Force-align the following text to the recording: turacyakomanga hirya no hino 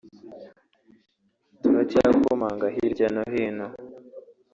turacyakomanga 1.61 2.65
hirya 2.75 3.07
no 3.15 3.23
hino 3.33 3.67